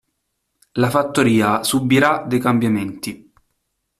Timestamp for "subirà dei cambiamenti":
1.63-3.31